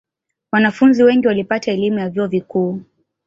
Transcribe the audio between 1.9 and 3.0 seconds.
ya vyuo vikuu